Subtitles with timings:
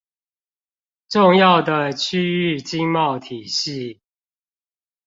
[1.09, 4.01] 重要的區域經貿體系